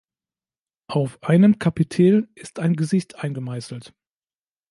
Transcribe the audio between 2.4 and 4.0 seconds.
ein Gesicht eingemeißelt.